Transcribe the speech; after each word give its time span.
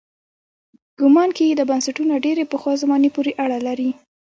ګومان 0.99 1.29
کېږي 1.37 1.55
دا 1.57 1.65
بنسټونه 1.71 2.13
ډېرې 2.25 2.43
پخوا 2.51 2.73
زمانې 2.81 3.09
پورې 3.15 3.31
اړه 3.43 3.57
لري. 3.67 3.89